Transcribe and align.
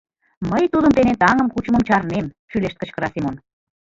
—Мый 0.49 0.63
тудын 0.73 0.91
дене 0.99 1.13
таҥым 1.21 1.47
кучымым 1.51 1.83
чарнем!— 1.87 2.33
шӱлешт 2.49 2.77
кычкыра 2.79 3.07
Семон. 3.13 3.35